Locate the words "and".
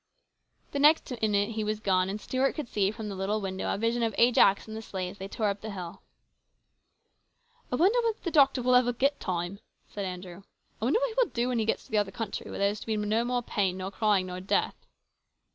2.09-2.19, 4.67-4.75